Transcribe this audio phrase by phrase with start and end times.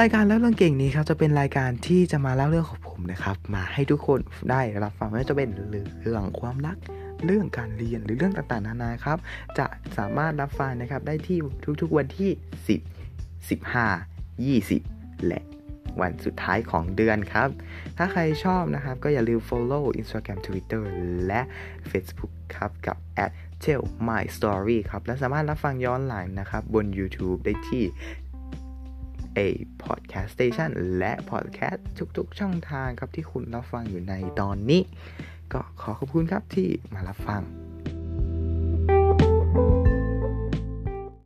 [0.00, 5.48] รายการเล่าเรื่องเก่งนี้ครับจะเป็นรายการที่จะมาเล่าเรื่องของผมนะครับ มาให้ทุกคนได้รับฟังไม่ว่าจะเป็น
[6.02, 6.76] เรื่องความรัก
[7.26, 9.18] เรื่องการเรียนหรือเรื่องต่างๆนานาครับ
[9.58, 9.66] จะ
[9.98, 11.38] สามารถรับฟังนะครับได้ที่
[11.80, 12.30] ทุกๆวันที่
[13.48, 15.40] 10 15 20 และ
[16.00, 17.48] วันสุดท้ายของเดือนครับ
[17.98, 20.82] ถ้าใครชอบนะครับ ก็อย่าลืม follow Instagram Twitter
[21.26, 21.40] และ
[21.90, 22.96] Facebook ครับ กับ
[23.64, 27.84] tell my story ครับ และสามารถรับฟังย้อนหลังนะครับ บน YouTube ได้ที่
[29.38, 29.48] a
[29.84, 31.80] podcast station และ podcast
[32.16, 34.82] ทุกๆ ช่องทางครับที่คุณรับฟังอยู่ในตอนนี้
[35.52, 37.42] ก็ขอขอบคุณครับที่มารับฟัง